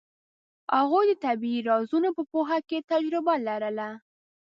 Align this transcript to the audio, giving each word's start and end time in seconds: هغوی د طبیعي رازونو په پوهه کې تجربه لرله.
هغوی 0.77 1.03
د 1.07 1.13
طبیعي 1.25 1.59
رازونو 1.71 2.09
په 2.17 2.23
پوهه 2.31 2.59
کې 2.69 2.85
تجربه 2.91 3.33
لرله. 3.47 3.89